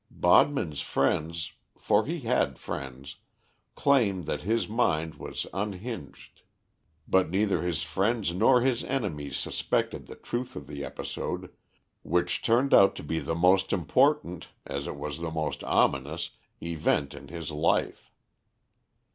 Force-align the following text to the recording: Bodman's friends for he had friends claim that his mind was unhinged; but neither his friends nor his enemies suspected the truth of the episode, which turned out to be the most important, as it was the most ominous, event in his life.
Bodman's 0.09 0.81
friends 0.81 1.53
for 1.77 2.07
he 2.07 2.21
had 2.21 2.57
friends 2.57 3.17
claim 3.75 4.23
that 4.23 4.41
his 4.41 4.67
mind 4.67 5.13
was 5.13 5.45
unhinged; 5.53 6.41
but 7.07 7.29
neither 7.29 7.61
his 7.61 7.83
friends 7.83 8.33
nor 8.33 8.61
his 8.61 8.83
enemies 8.85 9.37
suspected 9.37 10.07
the 10.07 10.15
truth 10.15 10.55
of 10.55 10.65
the 10.65 10.83
episode, 10.83 11.51
which 12.01 12.41
turned 12.41 12.73
out 12.73 12.95
to 12.95 13.03
be 13.03 13.19
the 13.19 13.35
most 13.35 13.71
important, 13.71 14.47
as 14.65 14.87
it 14.87 14.95
was 14.95 15.19
the 15.19 15.29
most 15.29 15.63
ominous, 15.65 16.31
event 16.63 17.13
in 17.13 17.27
his 17.27 17.51
life. 17.51 18.09